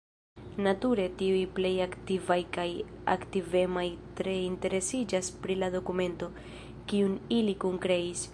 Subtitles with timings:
[0.67, 2.65] Nature tiuj plej aktivaj kaj
[3.15, 3.85] aktivemaj
[4.21, 6.31] tre interesiĝas pri la dokumento,
[6.93, 8.27] kiun ili kunkreis.